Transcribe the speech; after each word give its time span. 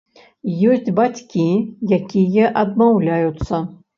Ёсць 0.71 0.89
бацькі, 0.99 1.43
якія 1.99 2.45
адмаўляюцца. 2.63 3.63